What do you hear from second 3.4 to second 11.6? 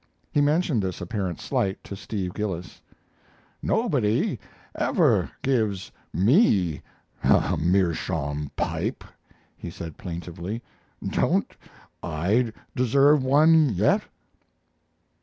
"Nobody ever gives me a meerschaum pipe," he said, plaintively. "Don't